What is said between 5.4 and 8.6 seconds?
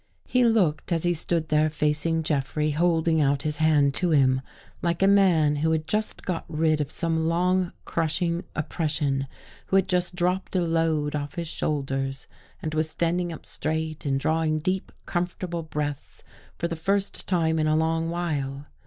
who had just got rid of some long crushing